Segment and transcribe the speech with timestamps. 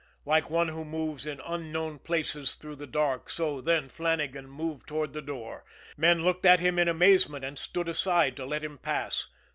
[0.25, 5.13] Like one who moves in unknown places through the dark, so, then, Flannagan moved toward
[5.13, 5.63] the door.
[5.95, 9.27] Men looked at him in amazement, and stood aside to let him pass.